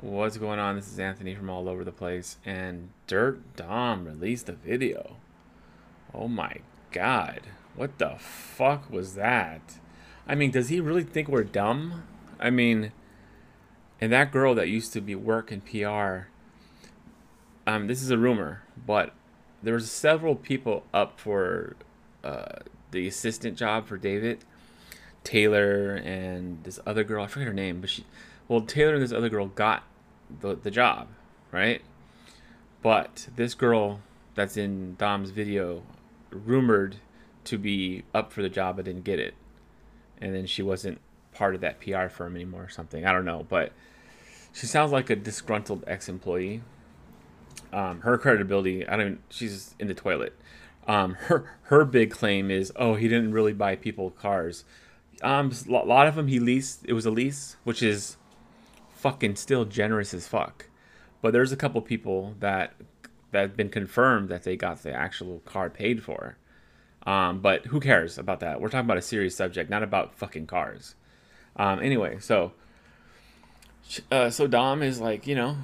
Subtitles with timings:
[0.00, 0.74] What's going on?
[0.74, 5.18] This is Anthony from all over the place, and Dirt Dom released a video.
[6.12, 6.56] Oh my
[6.90, 7.42] god.
[7.76, 9.78] What the fuck was that?
[10.26, 12.02] I mean, does he really think we're dumb?
[12.40, 12.90] I mean,
[14.00, 16.28] and that girl that used to be working PR,
[17.64, 19.12] um, this is a rumor, but
[19.62, 21.76] there was several people up for
[22.24, 22.56] uh,
[22.90, 24.44] the assistant job for David.
[25.22, 28.04] Taylor and this other girl, I forget her name, but she,
[28.48, 29.84] well, Taylor and this other girl got
[30.40, 31.08] the, the job,
[31.52, 31.82] right?
[32.82, 34.00] But this girl
[34.34, 35.82] that's in Dom's video,
[36.30, 36.96] rumored
[37.44, 39.34] to be up for the job but didn't get it.
[40.20, 41.00] And then she wasn't
[41.32, 43.04] part of that PR firm anymore or something.
[43.06, 43.46] I don't know.
[43.48, 43.72] But
[44.52, 46.62] she sounds like a disgruntled ex employee.
[47.72, 50.34] Um, her credibility, I don't she's in the toilet.
[50.86, 54.64] Um, her her big claim is, oh, he didn't really buy people cars.
[55.22, 56.84] Um, a lot of them he leased.
[56.86, 58.16] It was a lease, which is
[59.04, 60.70] fucking still generous as fuck.
[61.20, 62.72] But there's a couple people that
[63.32, 66.38] that have been confirmed that they got the actual car paid for.
[67.04, 68.62] Um, but who cares about that?
[68.62, 70.94] We're talking about a serious subject, not about fucking cars.
[71.56, 72.52] Um, anyway, so
[74.10, 75.58] uh, so Dom is like, you know,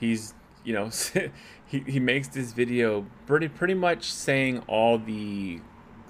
[0.00, 0.34] he's
[0.64, 0.90] you know
[1.66, 5.60] he, he makes this video pretty pretty much saying all the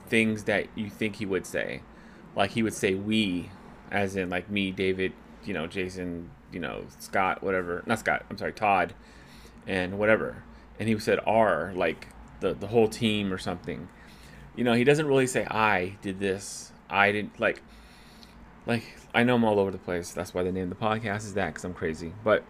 [0.06, 1.83] things that you think he would say.
[2.34, 3.50] Like he would say we,
[3.91, 5.12] as in like me, David,
[5.44, 7.83] you know, Jason, you know, Scott, whatever.
[7.86, 8.25] Not Scott.
[8.31, 8.95] I'm sorry, Todd,
[9.67, 10.42] and whatever.
[10.78, 12.08] And he said R, like
[12.41, 13.89] the the whole team or something.
[14.56, 16.73] You know, he doesn't really say I did this.
[16.91, 17.62] I didn't like.
[18.67, 20.12] Like I know I'm all over the place.
[20.12, 22.12] That's why the name of the podcast is that because I'm crazy.
[22.23, 22.45] But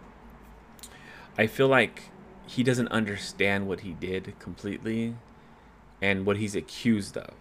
[1.38, 2.10] I feel like
[2.46, 5.14] he doesn't understand what he did completely,
[6.02, 7.32] and what he's accused of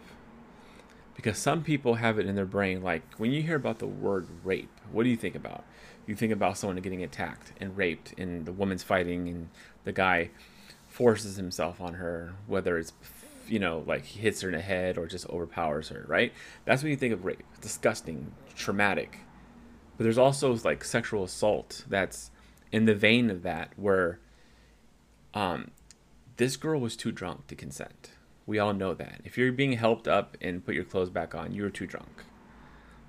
[1.16, 4.28] because some people have it in their brain like when you hear about the word
[4.44, 5.64] rape what do you think about
[6.06, 9.50] you think about someone getting attacked and raped and the woman's fighting and
[9.84, 10.30] the guy
[10.88, 12.94] forces himself on her whether it's
[13.48, 16.34] you know like he hits her in the head or just overpowers her right
[16.66, 19.20] that's when you think of rape disgusting traumatic
[19.98, 22.32] but there's also like sexual assault that's
[22.72, 24.20] in the vein of that where
[25.34, 25.72] um
[26.38, 28.12] this girl was too drunk to consent
[28.46, 29.22] we all know that.
[29.24, 32.26] If you're being helped up and put your clothes back on, you were too drunk.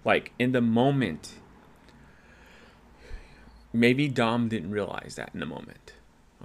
[0.04, 1.34] Like in the moment,
[3.72, 5.92] maybe Dom didn't realize that in the moment.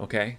[0.00, 0.38] Okay?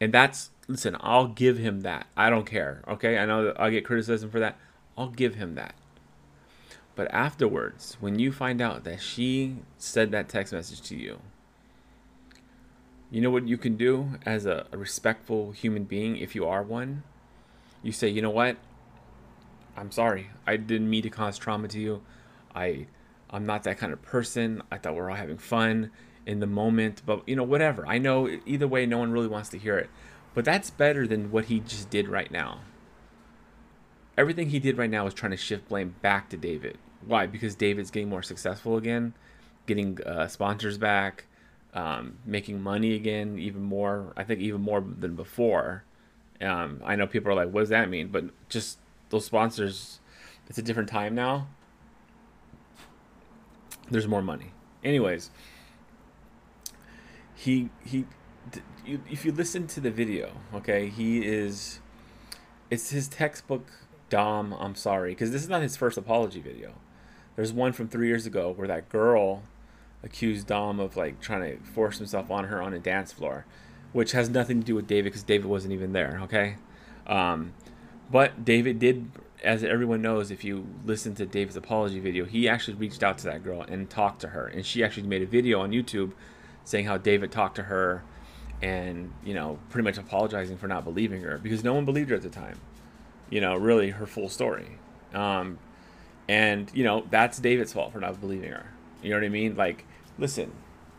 [0.00, 2.06] And that's, listen, I'll give him that.
[2.16, 2.82] I don't care.
[2.88, 3.18] Okay?
[3.18, 4.56] I know I'll get criticism for that.
[4.96, 5.74] I'll give him that.
[6.96, 11.18] But afterwards, when you find out that she said that text message to you,
[13.10, 16.62] you know what you can do as a, a respectful human being if you are
[16.62, 17.02] one?
[17.84, 18.56] you say, you know what?
[19.76, 20.30] I'm sorry.
[20.46, 22.02] I didn't mean to cause trauma to you.
[22.54, 22.86] I
[23.34, 24.62] I'm not that kind of person.
[24.70, 25.90] I thought we are all having fun
[26.26, 27.86] in the moment, but you know, whatever.
[27.86, 29.90] I know either way no one really wants to hear it.
[30.32, 32.60] But that's better than what he just did right now.
[34.16, 36.78] Everything he did right now is trying to shift blame back to David.
[37.06, 37.26] Why?
[37.26, 39.14] Because David's getting more successful again,
[39.66, 41.26] getting uh, sponsors back,
[41.74, 44.12] um, making money again, even more.
[44.16, 45.84] I think even more than before
[46.40, 48.08] um, I know people are like, what does that mean?
[48.08, 48.78] But just
[49.10, 50.00] those sponsors,
[50.48, 51.48] it's a different time now.
[53.90, 54.52] There's more money.
[54.82, 55.30] Anyways,
[57.34, 58.06] he he,
[58.86, 61.80] if you listen to the video, okay, he is,
[62.70, 63.66] it's his textbook
[64.10, 64.52] Dom.
[64.54, 66.74] I'm sorry, because this is not his first apology video.
[67.36, 69.42] There's one from three years ago where that girl
[70.02, 73.46] accused Dom of like trying to force himself on her on a dance floor
[73.94, 76.18] which has nothing to do with David because David wasn't even there.
[76.24, 76.56] Okay,
[77.06, 77.54] um,
[78.10, 79.08] but David did,
[79.44, 83.24] as everyone knows, if you listen to David's apology video, he actually reached out to
[83.26, 86.12] that girl and talked to her, and she actually made a video on YouTube
[86.64, 88.02] saying how David talked to her
[88.62, 92.16] and you know pretty much apologizing for not believing her because no one believed her
[92.16, 92.58] at the time.
[93.30, 94.78] You know, really her full story.
[95.12, 95.58] Um,
[96.28, 98.66] and you know that's David's fault for not believing her.
[99.02, 99.56] You know what I mean?
[99.56, 99.84] Like,
[100.18, 100.52] listen,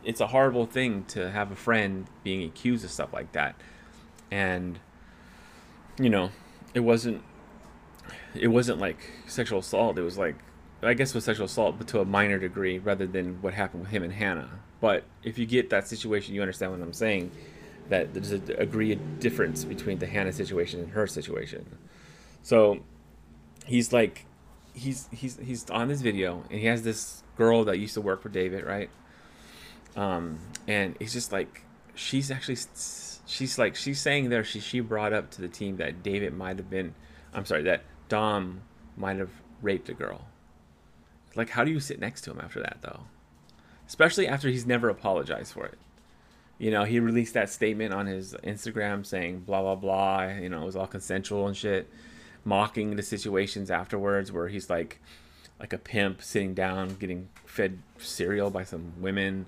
[0.04, 3.56] it's a horrible thing to have a friend being accused of stuff like that
[4.32, 4.80] and
[6.00, 6.30] you know
[6.74, 7.24] it wasn't
[8.38, 8.98] it wasn't like
[9.28, 9.98] sexual assault.
[9.98, 10.36] It was like
[10.84, 13.84] i guess it was sexual assault but to a minor degree rather than what happened
[13.84, 14.50] with him and hannah.
[14.82, 17.32] But if you get that situation you understand what i'm saying
[17.90, 21.78] that there's a degree of difference between the hannah situation and her situation.
[22.42, 22.80] So
[23.66, 24.26] he's like
[24.74, 28.22] he's he's he's on this video and he has this girl that used to work
[28.22, 28.90] for david right?
[29.96, 32.58] Um, and he's just like she's actually
[33.26, 36.58] she's like she's saying there she she brought up to the team that David might
[36.58, 36.94] have been
[37.34, 38.62] I'm sorry that Dom
[38.98, 39.32] might have
[39.62, 40.28] raped a girl.
[41.36, 43.02] Like how do you sit next to him after that though?
[43.88, 45.78] especially after he's never apologized for it.
[46.58, 50.28] You know, he released that statement on his Instagram saying blah blah blah.
[50.28, 51.90] You know, it was all consensual and shit,
[52.44, 55.02] mocking the situations afterwards where he's like,
[55.60, 59.48] like a pimp sitting down getting fed cereal by some women,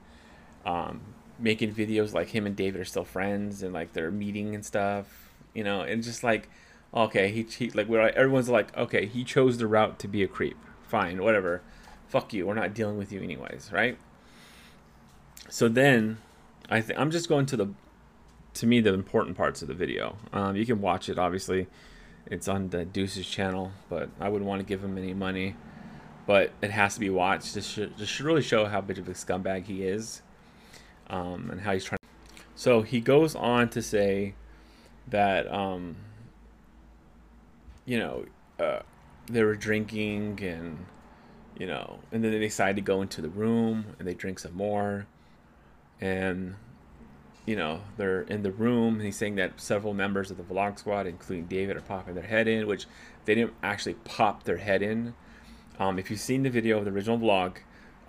[0.66, 1.02] um,
[1.40, 5.32] making videos like him and David are still friends and like they're meeting and stuff.
[5.54, 6.50] You know, and just like,
[6.94, 10.28] okay, he, he like we're everyone's like, okay, he chose the route to be a
[10.28, 10.58] creep.
[10.88, 11.62] Fine, whatever.
[12.08, 12.48] Fuck you.
[12.48, 13.98] We're not dealing with you anyways, right?
[15.50, 16.20] So then
[16.70, 17.68] I th- I'm just going to the
[18.56, 20.18] to me the important parts of the video.
[20.34, 21.68] Um, you can watch it obviously.
[22.30, 25.56] It's on the Deuces channel, but I wouldn't want to give him any money.
[26.26, 27.54] But it has to be watched.
[27.54, 30.22] This should, this should really show how big of a scumbag he is,
[31.10, 32.00] um, and how he's trying.
[32.54, 34.34] So he goes on to say
[35.08, 35.96] that um,
[37.88, 38.26] you know
[38.60, 38.82] uh,
[39.26, 40.86] they were drinking and
[41.58, 44.54] you know, and then they decide to go into the room and they drink some
[44.54, 45.08] more.
[46.00, 46.56] And
[47.48, 51.08] you know they're in the room he's saying that several members of the vlog squad
[51.08, 52.86] including david are popping their head in which
[53.24, 55.16] they didn't actually pop their head in.
[55.80, 57.58] Um, if you've seen the video of the original vlog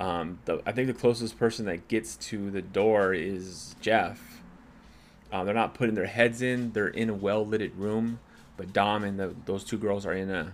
[0.00, 4.42] um, the, i think the closest person that gets to the door is jeff.
[5.32, 6.72] Uh, they're not putting their heads in.
[6.72, 8.18] They're in a well-lit room
[8.58, 10.52] but dom and the, those two girls are in a,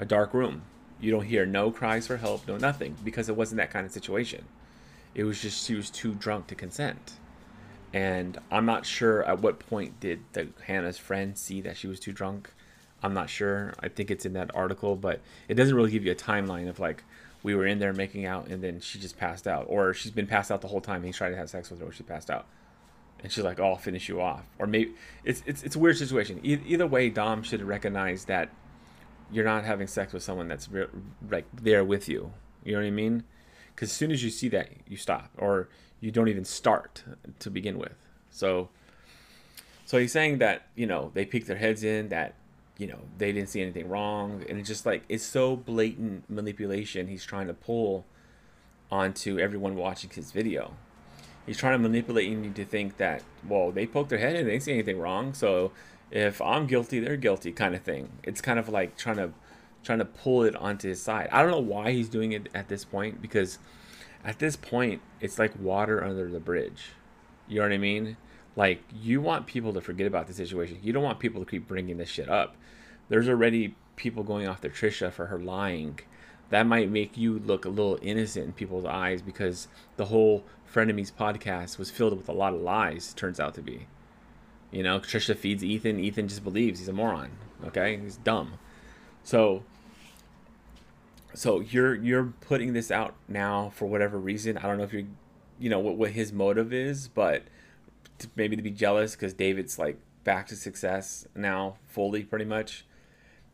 [0.00, 0.62] a dark room
[1.00, 3.92] you don't hear no cries for help no nothing because it wasn't that kind of
[3.92, 4.44] situation
[5.14, 7.14] it was just she was too drunk to consent.
[7.92, 11.98] And I'm not sure at what point did the Hannah's friend see that she was
[11.98, 12.52] too drunk.
[13.02, 13.74] I'm not sure.
[13.80, 16.78] I think it's in that article, but it doesn't really give you a timeline of
[16.78, 17.02] like
[17.42, 20.26] we were in there making out and then she just passed out, or she's been
[20.26, 21.02] passed out the whole time.
[21.02, 22.46] He's trying to have sex with her, or she passed out,
[23.22, 24.92] and she's like, "Oh, I'll finish you off," or maybe
[25.24, 26.40] it's it's it's a weird situation.
[26.44, 28.50] E- either way, Dom should recognize that
[29.30, 30.86] you're not having sex with someone that's re-
[31.30, 32.32] like there with you.
[32.64, 33.24] You know what I mean?
[33.80, 35.68] because as soon as you see that you stop or
[36.00, 37.02] you don't even start
[37.38, 37.96] to begin with
[38.30, 38.68] so
[39.86, 42.34] so he's saying that you know they peek their heads in that
[42.76, 47.06] you know they didn't see anything wrong and it's just like it's so blatant manipulation
[47.08, 48.04] he's trying to pull
[48.90, 50.74] onto everyone watching his video
[51.46, 54.48] he's trying to manipulate you to think that well they poked their head in and
[54.48, 55.72] they didn't see anything wrong so
[56.10, 59.32] if i'm guilty they're guilty kind of thing it's kind of like trying to
[59.82, 61.28] trying to pull it onto his side.
[61.32, 63.58] I don't know why he's doing it at this point because
[64.24, 66.90] at this point it's like water under the bridge.
[67.48, 68.16] You know what I mean?
[68.56, 70.78] Like you want people to forget about the situation.
[70.82, 72.56] You don't want people to keep bringing this shit up.
[73.08, 76.00] There's already people going after Trisha for her lying.
[76.50, 81.12] That might make you look a little innocent in people's eyes because the whole Frenemies
[81.12, 83.14] podcast was filled with a lot of lies.
[83.14, 83.86] Turns out to be.
[84.70, 85.98] You know, Trisha feeds Ethan.
[85.98, 87.30] Ethan just believes he's a moron.
[87.64, 88.54] Okay, he's dumb.
[89.24, 89.64] So
[91.34, 94.58] so you're you're putting this out now for whatever reason.
[94.58, 95.06] I don't know if you're,
[95.58, 97.44] you know, what what his motive is, but
[98.36, 102.84] maybe to be jealous because David's like back to success now fully, pretty much,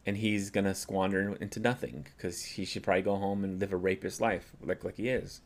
[0.07, 3.77] and he's gonna squander into nothing because he should probably go home and live a
[3.77, 5.41] rapist life like like he is.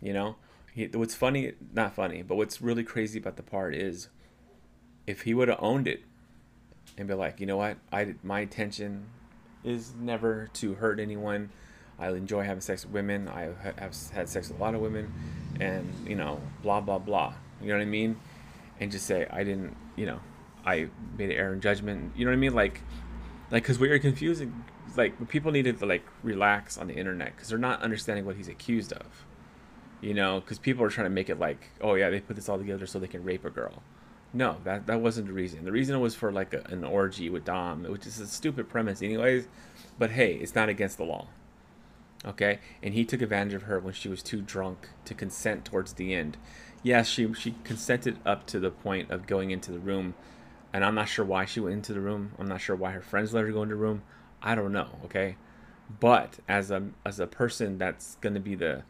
[0.00, 0.36] You know,
[0.72, 4.08] he, what's funny, not funny, but what's really crazy about the part is,
[5.08, 6.02] if he would have owned it,
[6.96, 9.06] and be like, you know what, I my intention
[9.64, 11.50] is never to hurt anyone.
[11.98, 13.28] I enjoy having sex with women.
[13.28, 15.12] I have had sex with a lot of women,
[15.60, 17.34] and you know, blah blah blah.
[17.60, 18.20] You know what I mean?
[18.78, 19.76] And just say I didn't.
[19.96, 20.20] You know,
[20.64, 22.12] I made an error in judgment.
[22.16, 22.54] You know what I mean?
[22.54, 22.80] Like,
[23.50, 24.64] like because we are confusing.
[24.96, 28.48] Like people needed to like relax on the internet because they're not understanding what he's
[28.48, 29.24] accused of.
[30.00, 32.48] You know, because people are trying to make it like, oh yeah, they put this
[32.48, 33.82] all together so they can rape a girl.
[34.32, 35.64] No, that that wasn't the reason.
[35.64, 39.02] The reason was for like a, an orgy with Dom, which is a stupid premise,
[39.02, 39.48] anyways.
[39.98, 41.28] But hey, it's not against the law.
[42.24, 45.94] Okay, and he took advantage of her when she was too drunk to consent towards
[45.94, 46.36] the end.
[46.82, 50.14] Yes, she she consented up to the point of going into the room,
[50.72, 52.32] and I'm not sure why she went into the room.
[52.38, 54.02] I'm not sure why her friends let her go into the room.
[54.42, 54.88] I don't know.
[55.04, 55.36] Okay,
[56.00, 58.82] but as a as a person that's going to be the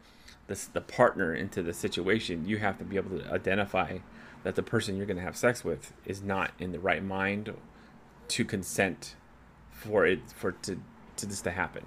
[0.47, 3.99] the the partner into the situation, you have to be able to identify
[4.43, 7.53] that the person you're going to have sex with is not in the right mind
[8.29, 9.15] to consent
[9.71, 10.79] for it for to
[11.15, 11.85] to this to happen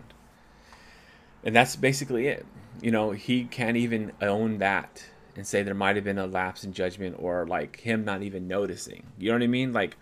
[1.44, 2.46] and that's basically it
[2.80, 5.04] you know he can't even own that
[5.36, 8.46] and say there might have been a lapse in judgment or like him not even
[8.46, 9.96] noticing you know what i mean like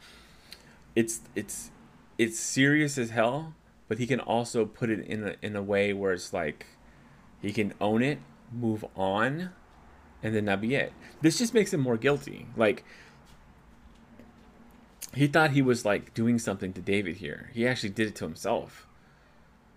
[0.95, 1.71] it's it's
[2.19, 3.55] it's serious as hell
[3.89, 6.67] but he can also put it in a, in a way where it's like
[7.41, 8.19] he can own it
[8.53, 9.51] move on
[10.23, 10.93] and then that be it.
[11.21, 12.47] This just makes him more guilty.
[12.57, 12.85] Like
[15.15, 17.51] he thought he was like doing something to David here.
[17.55, 18.87] He actually did it to himself,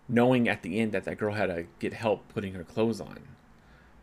[0.08, 3.20] knowing at the end that that girl had to get help putting her clothes on.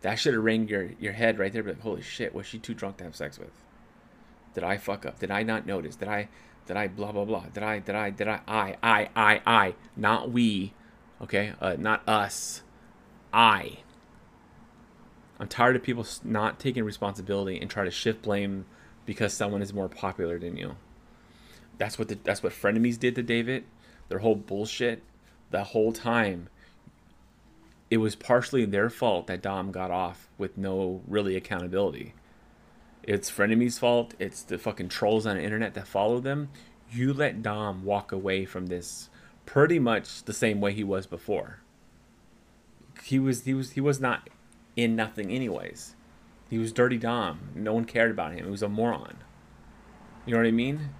[0.02, 1.62] That should have rang your, your head right there.
[1.62, 3.52] Be like, holy shit, was she too drunk to have sex with?
[4.54, 5.18] Did I fuck up?
[5.18, 5.96] Did I not notice?
[5.96, 6.28] Did I,
[6.66, 7.44] did I blah, blah, blah?
[7.52, 10.72] Did I, did I, did I, I, I, I, I, not we,
[11.22, 11.52] okay?
[11.60, 12.62] Uh, not us,
[13.32, 13.78] I.
[15.38, 18.66] I'm tired of people not taking responsibility and try to shift blame
[19.06, 20.76] because someone is more popular than you.
[21.78, 23.64] That's what the, that's what frenemies did to David.
[24.08, 25.02] Their whole bullshit.
[25.50, 26.48] The whole time,
[27.90, 32.14] it was partially their fault that Dom got off with no really accountability.
[33.02, 34.14] It's frenemies' fault.
[34.20, 36.50] It's the fucking trolls on the internet that follow them.
[36.90, 39.10] You let Dom walk away from this
[39.44, 41.60] pretty much the same way he was before.
[43.02, 44.28] He was he was he was not
[44.76, 45.96] in nothing anyways.
[46.48, 47.50] He was dirty Dom.
[47.54, 48.44] No one cared about him.
[48.44, 49.16] He was a moron.
[50.26, 50.90] You know what I mean?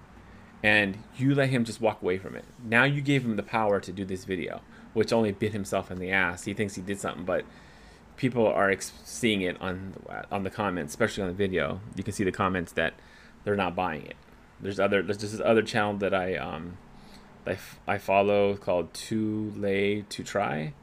[0.63, 2.45] And you let him just walk away from it.
[2.63, 4.61] Now you gave him the power to do this video,
[4.93, 6.43] which only bit himself in the ass.
[6.43, 7.45] He thinks he did something, but
[8.17, 9.93] people are ex- seeing it on
[10.31, 11.79] on the comments, especially on the video.
[11.95, 12.93] You can see the comments that
[13.43, 14.15] they're not buying it.
[14.59, 16.77] There's other there's this other channel that I um
[17.45, 20.73] I, f- I follow called Too Late to Try.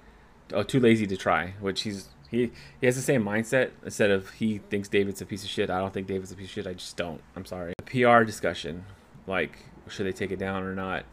[0.52, 2.50] Oh, Too Lazy to Try, which he's he
[2.80, 3.70] he has the same mindset.
[3.84, 6.46] Instead of he thinks David's a piece of shit, I don't think David's a piece
[6.46, 6.66] of shit.
[6.66, 7.20] I just don't.
[7.36, 7.74] I'm sorry.
[7.78, 8.84] The PR discussion,
[9.26, 11.04] like should they take it down or not?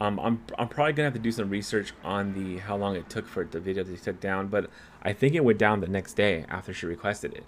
[0.00, 3.08] Um, I'm I'm probably gonna have to do some research on the how long it
[3.08, 4.68] took for the video to be took down, but
[5.02, 7.44] I think it went down the next day after she requested it.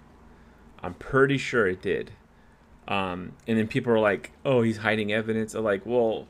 [0.81, 2.11] I'm pretty sure it did.
[2.87, 6.27] Um, and then people are like, "Oh, he's hiding evidence." I'm like, well,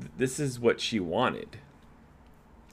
[0.00, 1.58] th- this is what she wanted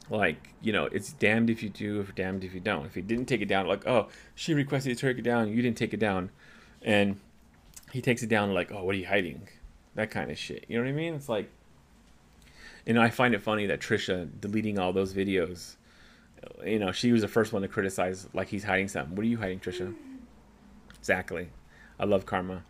[0.10, 3.02] like you know it's damned if you do if damned if you don't if he
[3.02, 5.94] didn't take it down like oh she requested to take it down you didn't take
[5.94, 6.30] it down
[6.82, 7.20] and
[7.92, 9.48] he takes it down like oh what are you hiding
[9.96, 11.50] that kind of shit you know what i mean it's like
[12.88, 15.76] know i find it funny that trisha deleting all those videos
[16.66, 19.16] you know she was the first one to criticize like he's hiding something.
[19.16, 19.94] What are you hiding trisha?
[20.98, 21.50] Exactly.
[22.00, 22.64] I love karma.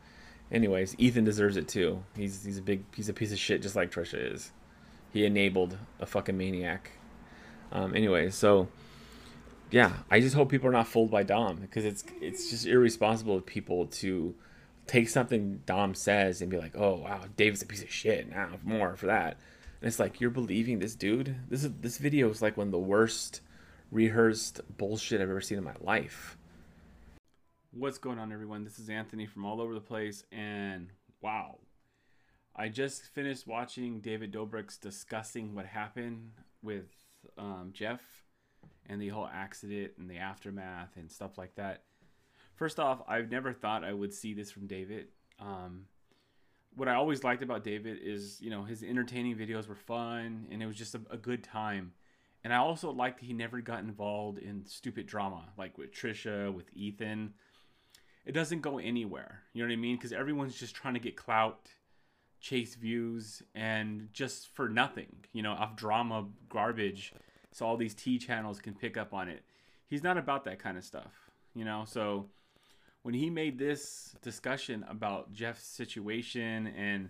[0.51, 2.04] Anyways ethan deserves it too.
[2.16, 4.51] He's he's a big he's a piece of shit just like trisha is.
[5.12, 6.92] He enabled a fucking maniac.
[7.72, 8.68] Um, anyway, so
[9.72, 13.36] yeah, I just hope people are not fooled by Dom because it's it's just irresponsible
[13.36, 14.36] of people to
[14.88, 18.30] take something Dom says and be like, oh wow, Dave's a piece of shit.
[18.30, 19.38] Now more for that,
[19.81, 21.36] and it's like you're believing this dude.
[21.50, 23.41] This is this video is like one of the worst
[23.91, 26.38] rehearsed bullshit I've ever seen in my life.
[27.71, 28.63] What's going on, everyone?
[28.63, 30.89] This is Anthony from all over the place, and
[31.21, 31.59] wow,
[32.55, 36.31] I just finished watching David Dobrik's discussing what happened
[36.62, 36.88] with
[37.38, 38.01] um, Jeff
[38.88, 41.83] and the whole accident and the aftermath and stuff like that.
[42.55, 45.07] First off, I've never thought I would see this from David.
[45.39, 45.86] Um,
[46.79, 50.63] what I always liked about David is, you know, his entertaining videos were fun and
[50.63, 51.91] it was just a, a good time.
[52.43, 56.65] And I also liked he never got involved in stupid drama like with Trisha, with
[56.74, 57.33] Ethan.
[58.25, 59.41] It doesn't go anywhere.
[59.53, 59.98] You know what I mean?
[59.98, 61.69] Because everyone's just trying to get clout
[62.39, 67.13] chase views and just for nothing, you know, off drama garbage.
[67.51, 69.43] So all these T channels can pick up on it.
[69.88, 71.12] He's not about that kind of stuff,
[71.53, 71.83] you know.
[71.86, 72.27] So
[73.10, 77.10] when he made this discussion about Jeff's situation, and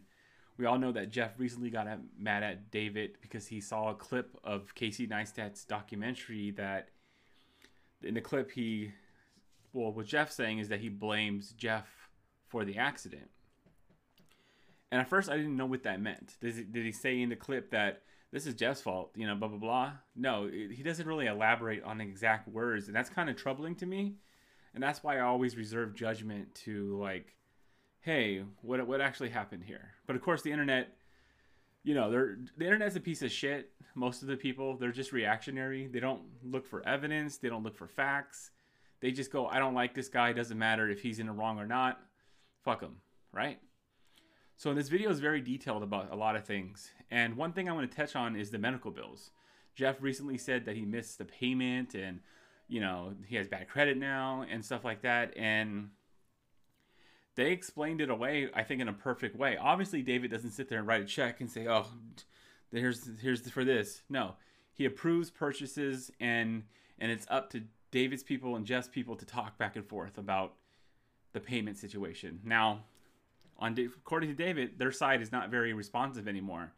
[0.58, 1.88] we all know that Jeff recently got
[2.18, 6.88] mad at David because he saw a clip of Casey Neistat's documentary that
[8.02, 8.94] in the clip he,
[9.74, 11.90] well, what Jeff's saying is that he blames Jeff
[12.48, 13.30] for the accident
[14.92, 16.38] and at first, I didn't know what that meant.
[16.42, 18.02] Did he, did he say in the clip that
[18.32, 19.92] this is Jeff's fault, you know, blah, blah, blah?
[20.16, 22.88] No, it, he doesn't really elaborate on exact words.
[22.88, 24.16] And that's kind of troubling to me.
[24.74, 27.36] And that's why I always reserve judgment to, like,
[28.02, 29.92] hey, what, what actually happened here?
[30.08, 30.96] But of course, the internet,
[31.84, 33.72] you know, they're, the internet's a piece of shit.
[33.96, 35.88] Most of the people, they're just reactionary.
[35.88, 38.52] They don't look for evidence, they don't look for facts.
[39.02, 40.34] They just go, I don't like this guy.
[40.34, 42.00] Doesn't matter if he's in the wrong or not.
[42.64, 42.98] Fuck him,
[43.32, 43.60] right?
[44.58, 46.92] So this video is very detailed about a lot of things.
[47.10, 49.32] And one thing I want to touch on is the medical bills.
[49.74, 52.20] Jeff recently said that he missed the payment and,
[52.70, 55.36] you know, he has bad credit now and stuff like that.
[55.36, 55.90] And
[57.36, 59.58] they explained it away, I think, in a perfect way.
[59.58, 61.88] Obviously, David doesn't sit there and write a check and say, oh,
[62.72, 64.04] here's, here's for this.
[64.08, 64.36] No,
[64.72, 66.64] he approves purchases and,
[67.00, 70.54] and it's up to David's people and Jeff's people to talk back and forth about
[71.34, 72.40] the payment situation.
[72.44, 72.84] Now,
[73.58, 76.72] on according to David, their side is not very responsive anymore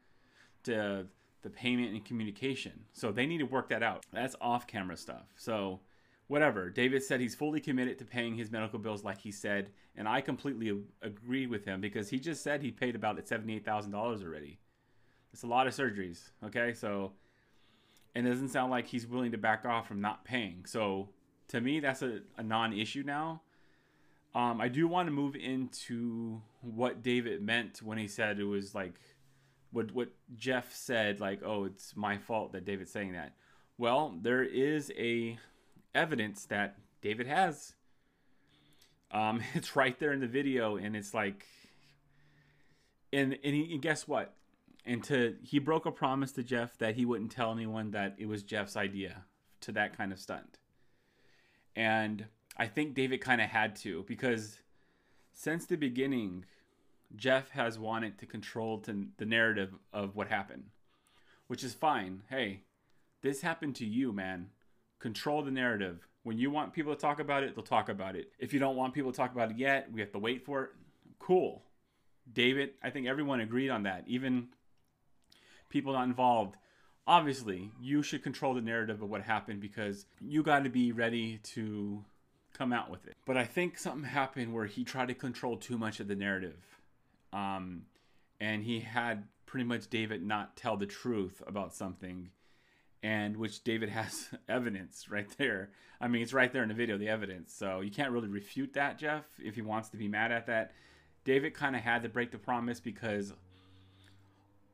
[0.64, 1.06] to
[1.42, 2.86] the payment and communication.
[2.94, 4.06] So they need to work that out.
[4.14, 5.28] That's off camera stuff.
[5.36, 5.82] So
[6.28, 6.70] whatever.
[6.70, 10.22] David said he's fully committed to paying his medical bills like he said, and I
[10.22, 14.60] completely agree with him because he just said he paid about $78,000 already.
[15.34, 16.74] It's a lot of surgeries, okay?
[16.74, 17.14] So
[18.16, 20.66] and it doesn't sound like he's willing to back off from not paying.
[20.66, 21.10] So
[21.50, 23.42] to me, that's a, a non issue now.
[24.34, 28.74] Um, I do want to move into what David meant when he said it was
[28.74, 28.94] like
[29.72, 33.34] what what Jeff said, like, oh, it's my fault that David's saying that.
[33.78, 35.38] Well, there is a
[35.96, 37.74] evidence that David has.
[39.12, 41.46] Um, it's right there in the video, and it's like,
[43.12, 44.34] and and, he, and guess what?
[44.86, 48.28] And to he broke a promise to Jeff that he wouldn't tell anyone that it
[48.28, 49.24] was Jeff's idea
[49.62, 50.58] to that kind of stunt.
[51.76, 52.26] And
[52.58, 54.60] I think David kind of had to because
[55.34, 56.46] since the beginning,
[57.16, 60.66] Jeff has wanted to control to the narrative of what happened,
[61.48, 62.24] which is fine.
[62.30, 62.62] Hey,
[63.22, 64.50] this happened to you, man.
[65.00, 66.08] Control the narrative.
[66.24, 68.32] When you want people to talk about it, they'll talk about it.
[68.40, 70.64] If you don't want people to talk about it yet, we have to wait for
[70.64, 70.70] it.
[71.20, 71.64] Cool.
[72.32, 74.04] David, I think everyone agreed on that.
[74.08, 74.50] Even
[75.70, 76.56] people not involved.
[77.08, 81.40] Obviously, you should control the narrative of what happened because you got to be ready
[81.44, 82.04] to
[82.54, 83.16] come out with it.
[83.26, 86.58] But I think something happened where he tried to control too much of the narrative.
[87.34, 87.84] Um,
[88.40, 92.30] and he had pretty much David not tell the truth about something
[93.04, 95.72] and which David has evidence right there.
[96.00, 97.54] I mean, it's right there in the video, the evidence.
[97.54, 100.72] So you can't really refute that, Jeff, if he wants to be mad at that.
[101.24, 103.34] David kind of had to break the promise because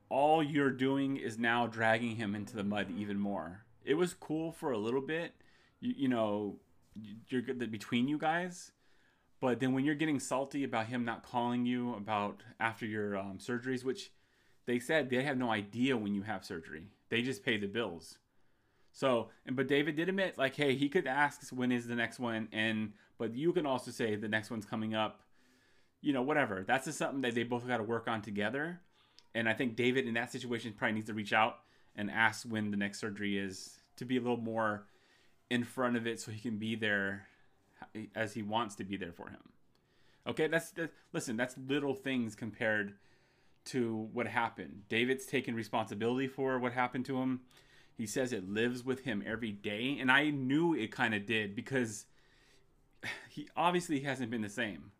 [0.09, 3.65] all you're doing is now dragging him into the mud even more.
[3.83, 5.33] It was cool for a little bit,
[5.81, 6.59] you, you know,
[7.27, 8.71] you're good between you guys,
[9.39, 13.37] but then when you're getting salty about him not calling you about after your um,
[13.39, 14.11] surgeries, which
[14.65, 18.17] they said they have no idea when you have surgery, they just pay the bills.
[18.91, 22.19] So, and but David did admit, like, hey, he could ask when is the next
[22.19, 25.21] one, and but you can also say the next one's coming up.
[26.01, 26.63] You know, whatever.
[26.65, 28.79] That's just something that they both got to work on together.
[29.35, 31.59] And I think David in that situation probably needs to reach out
[31.95, 34.85] and ask when the next surgery is to be a little more
[35.49, 37.27] in front of it so he can be there
[38.15, 39.39] as he wants to be there for him.
[40.27, 42.93] Okay, that's that, listen, that's little things compared
[43.65, 44.83] to what happened.
[44.89, 47.41] David's taken responsibility for what happened to him.
[47.97, 51.55] He says it lives with him every day, and I knew it kind of did
[51.55, 52.05] because
[53.29, 54.91] he obviously hasn't been the same.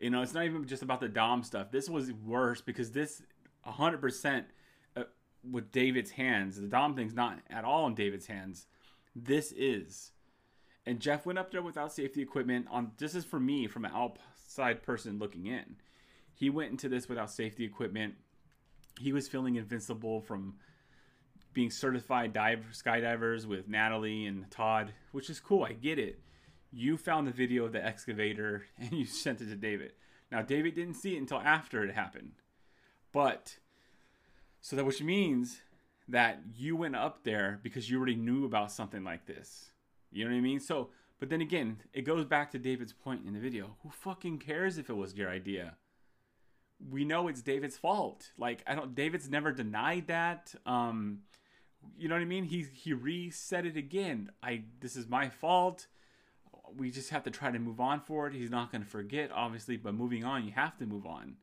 [0.00, 1.70] You know, it's not even just about the Dom stuff.
[1.70, 3.22] This was worse because this
[3.66, 4.44] 100%
[4.96, 5.04] uh,
[5.48, 6.60] with David's hands.
[6.60, 8.66] The Dom thing's not at all in David's hands.
[9.14, 10.12] This is.
[10.86, 13.92] And Jeff went up there without safety equipment on this is for me from an
[13.94, 15.76] outside person looking in.
[16.34, 18.14] He went into this without safety equipment.
[18.98, 20.54] He was feeling invincible from
[21.52, 25.64] being certified dive skydivers with Natalie and Todd, which is cool.
[25.64, 26.20] I get it.
[26.70, 29.92] You found the video of the excavator and you sent it to David.
[30.30, 32.32] Now David didn't see it until after it happened.
[33.12, 33.58] But
[34.60, 35.62] so that which means
[36.08, 39.70] that you went up there because you already knew about something like this.
[40.10, 40.60] You know what I mean?
[40.60, 43.76] So, but then again, it goes back to David's point in the video.
[43.82, 45.74] Who fucking cares if it was your idea?
[46.90, 48.30] We know it's David's fault.
[48.38, 50.54] Like I don't David's never denied that.
[50.64, 51.20] Um
[51.96, 52.44] you know what I mean?
[52.44, 54.30] He he reset it again.
[54.42, 55.86] I this is my fault.
[56.76, 58.34] We just have to try to move on for it.
[58.34, 61.36] He's not going to forget obviously, but moving on, you have to move on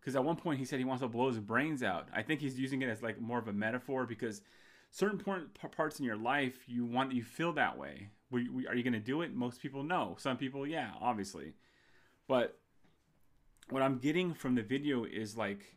[0.00, 2.08] because at one point he said he wants to blow his brains out.
[2.12, 4.42] I think he's using it as like more of a metaphor because
[4.90, 8.08] certain important parts in your life you want you feel that way.
[8.32, 9.34] Are you going to do it?
[9.34, 10.16] Most people no.
[10.18, 11.54] Some people, yeah, obviously.
[12.28, 12.58] But
[13.70, 15.76] what I'm getting from the video is like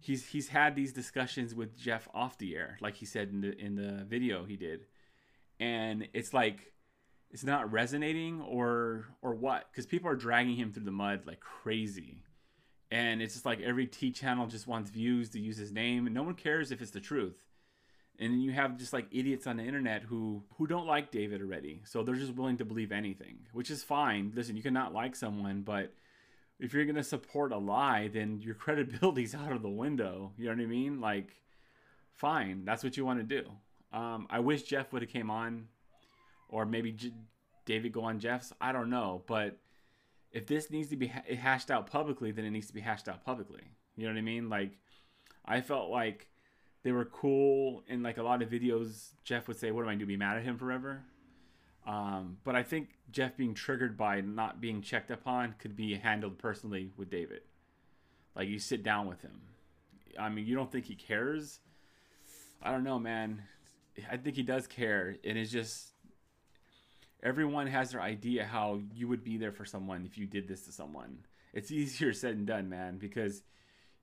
[0.00, 3.58] he's he's had these discussions with Jeff off the air, like he said in the
[3.58, 4.86] in the video he did,
[5.60, 6.72] and it's like
[7.30, 11.40] it's not resonating or or what because people are dragging him through the mud like
[11.40, 12.22] crazy
[12.94, 16.14] and it's just like every T channel just wants views to use his name, and
[16.14, 17.42] no one cares if it's the truth.
[18.18, 21.40] And then you have just like idiots on the internet who who don't like David
[21.40, 24.32] already, so they're just willing to believe anything, which is fine.
[24.34, 25.92] Listen, you cannot like someone, but
[26.60, 30.32] if you're gonna support a lie, then your credibility's out of the window.
[30.38, 31.00] You know what I mean?
[31.00, 31.34] Like,
[32.12, 33.50] fine, that's what you want to do.
[33.92, 35.68] Um, I wish Jeff would have came on,
[36.48, 37.12] or maybe J-
[37.64, 38.52] David go on Jeff's.
[38.60, 39.58] I don't know, but
[40.30, 43.24] if this needs to be hashed out publicly, then it needs to be hashed out
[43.24, 43.62] publicly.
[43.96, 44.48] You know what I mean?
[44.48, 44.78] Like,
[45.44, 46.28] I felt like
[46.84, 49.08] they were cool in like a lot of videos.
[49.24, 51.02] Jeff would say, "What am I going to be mad at him forever?"
[51.86, 56.38] Um, but I think Jeff being triggered by not being checked upon could be handled
[56.38, 57.40] personally with David.
[58.36, 59.40] Like you sit down with him.
[60.18, 61.60] I mean, you don't think he cares?
[62.62, 63.42] I don't know, man.
[64.10, 65.92] I think he does care, and it's just
[67.22, 70.62] everyone has their idea how you would be there for someone if you did this
[70.66, 71.18] to someone.
[71.52, 73.42] It's easier said than done, man, because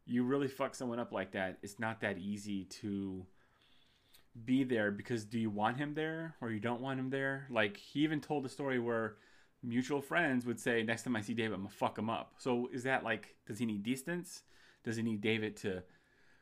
[0.05, 1.57] you really fuck someone up like that.
[1.61, 3.25] It's not that easy to
[4.45, 7.47] be there because do you want him there or you don't want him there?
[7.49, 9.15] Like he even told a story where
[9.63, 12.69] mutual friends would say, "Next time I see David, I'm gonna fuck him up." So
[12.73, 14.43] is that like, does he need distance?
[14.83, 15.83] Does he need David to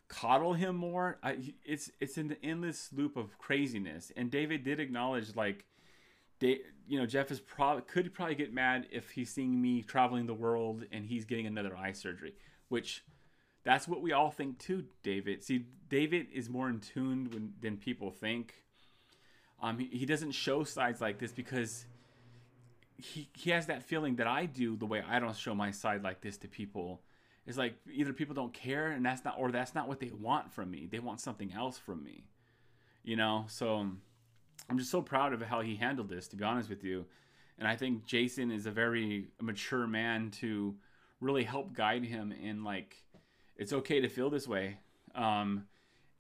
[0.08, 1.20] coddle him more?
[1.24, 4.12] I, it's it's an endless loop of craziness.
[4.16, 5.66] And David did acknowledge like,
[6.42, 10.34] you know, Jeff is probably could probably get mad if he's seeing me traveling the
[10.34, 12.34] world and he's getting another eye surgery,
[12.70, 13.04] which
[13.70, 15.44] that's what we all think too, David.
[15.44, 18.56] See, David is more in tune when, than people think.
[19.62, 21.86] Um, he, he doesn't show sides like this because
[22.98, 26.04] he he has that feeling that I do the way I don't show my side
[26.04, 27.04] like this to people.
[27.46, 30.52] It's like either people don't care and that's not or that's not what they want
[30.52, 30.88] from me.
[30.92, 32.24] They want something else from me.
[33.04, 33.88] You know, so
[34.68, 37.06] I'm just so proud of how he handled this to be honest with you.
[37.60, 40.74] And I think Jason is a very mature man to
[41.22, 42.96] really help guide him in like
[43.60, 44.78] it's okay to feel this way.
[45.14, 45.66] Um,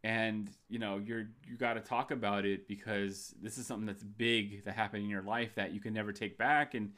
[0.03, 4.03] and you know you're you got to talk about it because this is something that's
[4.03, 6.93] big that happened in your life that you can never take back and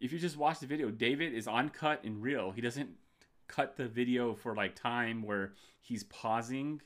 [0.00, 2.90] if you just watch the video david is uncut and real he doesn't
[3.46, 6.82] cut the video for like time where he's pausing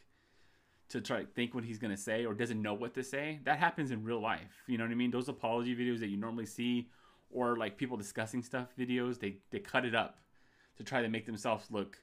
[0.88, 3.40] to try to think what he's going to say or doesn't know what to say
[3.42, 6.16] that happens in real life you know what i mean those apology videos that you
[6.16, 6.88] normally see
[7.30, 10.18] or like people discussing stuff videos they they cut it up
[10.76, 11.98] to try to make themselves look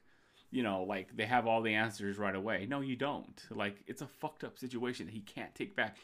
[0.50, 2.66] you know, like they have all the answers right away.
[2.68, 3.40] No, you don't.
[3.50, 5.96] Like it's a fucked up situation that he can't take back.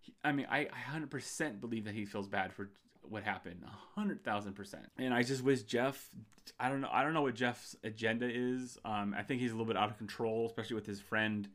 [0.00, 2.68] He, I mean, I, I 100% believe that he feels bad for
[3.08, 3.64] what happened.
[3.96, 4.74] 100,000%.
[4.98, 6.10] And I just wish Jeff,
[6.58, 8.78] I don't know, I don't know what Jeff's agenda is.
[8.84, 11.48] Um, I think he's a little bit out of control, especially with his friend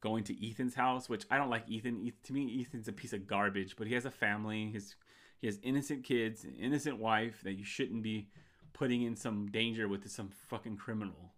[0.00, 2.10] going to Ethan's house, which I don't like Ethan.
[2.24, 4.70] To me, Ethan's a piece of garbage, but he has a family.
[4.72, 4.94] His,
[5.40, 8.28] he has innocent kids, an innocent wife that you shouldn't be
[8.72, 11.32] putting in some danger with some fucking criminal.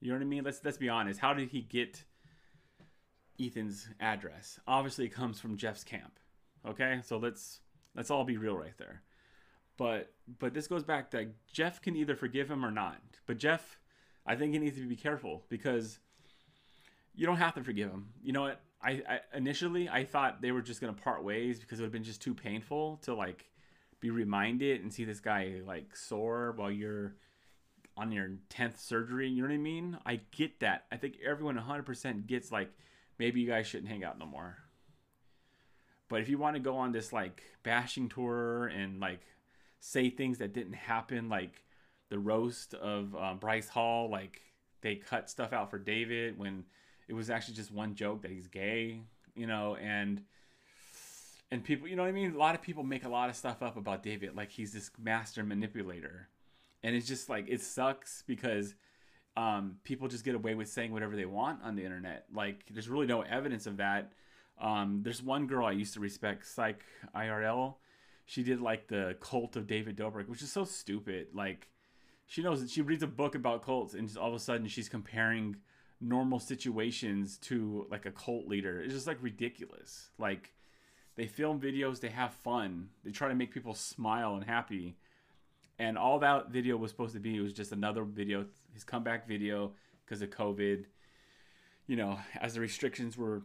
[0.00, 0.44] You know what I mean?
[0.44, 1.20] Let's let's be honest.
[1.20, 2.04] How did he get
[3.40, 4.60] Ethan's address?
[4.66, 6.18] Obviously, it comes from Jeff's camp.
[6.66, 7.60] Okay, so let's
[7.94, 9.02] let's all be real right there.
[9.76, 13.00] But but this goes back that Jeff can either forgive him or not.
[13.26, 13.78] But Jeff,
[14.26, 15.98] I think he needs to be careful because
[17.14, 18.08] you don't have to forgive him.
[18.22, 18.60] You know what?
[18.82, 21.92] I, I initially I thought they were just gonna part ways because it would have
[21.92, 23.48] been just too painful to like
[24.00, 27.16] be reminded and see this guy like sore while you're
[27.96, 29.28] on your 10th surgery.
[29.28, 29.98] You know what I mean?
[30.04, 30.84] I get that.
[30.92, 32.70] I think everyone 100% gets like,
[33.18, 34.58] maybe you guys shouldn't hang out no more.
[36.08, 39.20] But if you want to go on this like bashing tour and like
[39.80, 41.64] say things that didn't happen, like
[42.10, 44.40] the roast of um, Bryce Hall, like
[44.82, 46.64] they cut stuff out for David when
[47.08, 49.02] it was actually just one joke that he's gay,
[49.34, 50.22] you know, and
[51.50, 52.34] and people, you know what I mean?
[52.34, 54.90] A lot of people make a lot of stuff up about David, like he's this
[54.98, 56.28] master manipulator
[56.82, 58.74] and it's just like it sucks because
[59.36, 62.24] um, people just get away with saying whatever they want on the internet.
[62.34, 64.12] Like there's really no evidence of that.
[64.60, 66.82] Um, there's one girl I used to respect, Psych
[67.14, 67.74] IRL.
[68.24, 71.28] She did like the cult of David Dobrik, which is so stupid.
[71.34, 71.68] Like
[72.26, 74.66] she knows that she reads a book about cults, and just all of a sudden
[74.68, 75.56] she's comparing
[76.00, 78.80] normal situations to like a cult leader.
[78.80, 80.10] It's just like ridiculous.
[80.18, 80.52] Like
[81.16, 84.96] they film videos, they have fun, they try to make people smile and happy
[85.78, 89.72] and all that video was supposed to be was just another video, his comeback video
[90.04, 90.84] because of COVID.
[91.86, 93.42] You know, as the restrictions were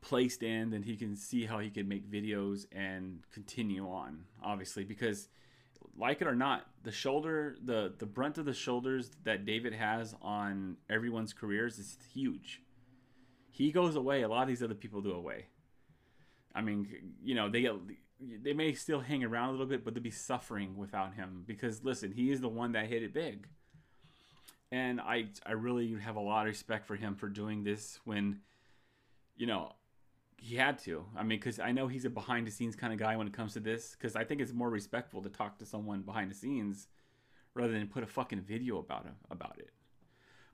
[0.00, 4.24] placed in, then he can see how he can make videos and continue on.
[4.42, 5.28] Obviously, because
[5.96, 10.14] like it or not, the shoulder, the the brunt of the shoulders that David has
[10.22, 12.62] on everyone's careers is huge.
[13.50, 15.46] He goes away, a lot of these other people do away.
[16.54, 16.88] I mean,
[17.22, 17.74] you know, they get
[18.20, 21.82] they may still hang around a little bit, but they'll be suffering without him because
[21.84, 23.48] listen, he is the one that hit it big.
[24.72, 28.40] And I I really have a lot of respect for him for doing this when
[29.40, 29.72] you know,
[30.36, 31.06] he had to.
[31.16, 33.32] I mean, because I know he's a behind the scenes kind of guy when it
[33.32, 33.96] comes to this.
[33.98, 36.88] Because I think it's more respectful to talk to someone behind the scenes
[37.54, 39.70] rather than put a fucking video about him about it.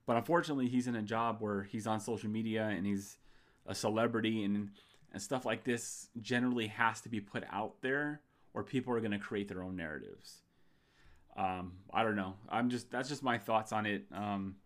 [0.06, 3.18] But unfortunately, he's in a job where he's on social media and he's
[3.66, 4.70] a celebrity, and
[5.12, 8.20] and stuff like this generally has to be put out there
[8.54, 10.42] or people are going to create their own narratives.
[11.36, 12.34] Um, i don't know.
[12.48, 14.06] I'm just that's just my thoughts on it.
[14.12, 14.56] Um,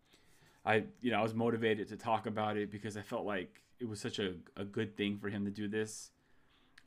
[0.64, 3.88] i you know i was motivated to talk about it because i felt like it
[3.88, 6.10] was such a, a good thing for him to do this.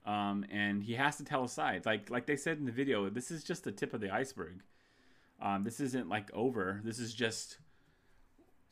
[0.06, 1.86] Um, and he has to tell a side.
[1.86, 4.62] Like like they said in the video this is just the tip of the iceberg.
[5.42, 6.82] Um, this isn't like over.
[6.84, 7.58] This is just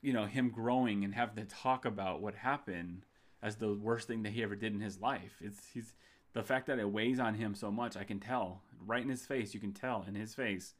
[0.02, 3.06] you know him growing and having to talk about what happened
[3.44, 5.38] as the worst thing that he ever did in his life.
[5.42, 5.94] It's he's
[6.34, 7.98] the fact that it weighs on him so much.
[7.98, 9.54] I can tell right in his face.
[9.54, 10.74] You can tell in his face.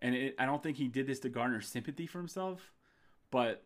[0.00, 2.72] And it, I don't think he did this to garner sympathy for himself,
[3.30, 3.64] but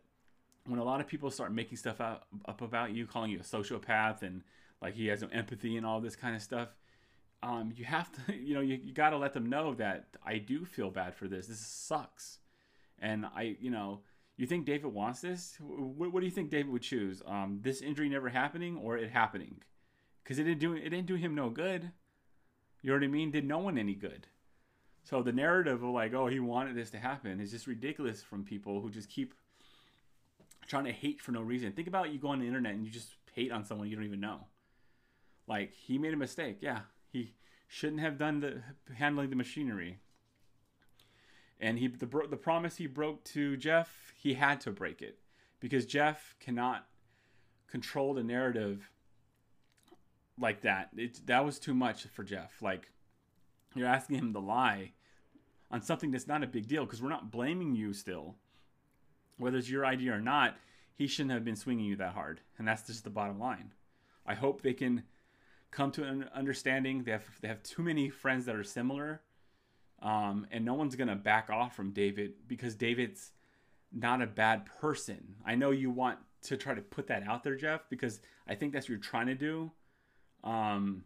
[0.67, 3.43] when a lot of people start making stuff out, up about you, calling you a
[3.43, 4.43] sociopath and
[4.81, 6.69] like he has no empathy and all this kind of stuff,
[7.41, 10.37] um, you have to, you know, you, you got to let them know that I
[10.37, 11.47] do feel bad for this.
[11.47, 12.39] This sucks.
[12.99, 14.01] And I, you know,
[14.37, 15.57] you think David wants this?
[15.59, 17.21] What, what do you think David would choose?
[17.25, 19.61] Um, this injury never happening or it happening?
[20.23, 21.91] Because it didn't do it didn't do him no good.
[22.81, 23.31] You know what I mean?
[23.31, 24.27] Did no one any good.
[25.03, 28.43] So the narrative of like, oh, he wanted this to happen is just ridiculous from
[28.43, 29.33] people who just keep
[30.67, 31.71] trying to hate for no reason.
[31.71, 34.05] Think about you go on the internet and you just hate on someone you don't
[34.05, 34.41] even know.
[35.47, 36.57] Like he made a mistake.
[36.59, 37.33] Yeah, he
[37.67, 38.61] shouldn't have done the
[38.95, 39.99] handling the machinery.
[41.59, 45.19] And he the the promise he broke to Jeff, he had to break it
[45.59, 46.87] because Jeff cannot
[47.67, 48.89] control the narrative
[50.39, 50.89] like that.
[50.97, 52.61] It that was too much for Jeff.
[52.61, 52.91] Like
[53.75, 54.93] you're asking him to lie
[55.69, 58.35] on something that's not a big deal because we're not blaming you still.
[59.37, 60.57] Whether it's your idea or not,
[60.95, 63.71] he shouldn't have been swinging you that hard, and that's just the bottom line.
[64.25, 65.03] I hope they can
[65.69, 67.03] come to an understanding.
[67.03, 69.21] They have they have too many friends that are similar,
[70.01, 73.31] um, and no one's gonna back off from David because David's
[73.93, 75.35] not a bad person.
[75.45, 78.73] I know you want to try to put that out there, Jeff, because I think
[78.73, 79.71] that's what you're trying to do.
[80.43, 81.03] Um,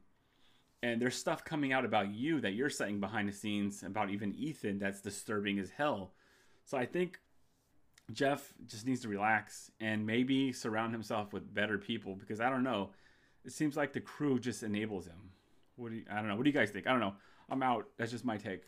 [0.83, 4.33] and there's stuff coming out about you that you're saying behind the scenes about even
[4.33, 6.13] Ethan that's disturbing as hell.
[6.65, 7.19] So I think
[8.11, 12.63] Jeff just needs to relax and maybe surround himself with better people because I don't
[12.63, 12.89] know
[13.45, 15.31] it seems like the crew just enables him.
[15.75, 16.35] What do you, I don't know.
[16.35, 16.87] What do you guys think?
[16.87, 17.15] I don't know.
[17.49, 17.87] I'm out.
[17.97, 18.59] That's just my take.